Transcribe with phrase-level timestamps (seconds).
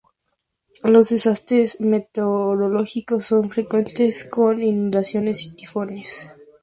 [0.83, 6.33] Los desastres meteorológicos son frecuentes con inundaciones y tifones.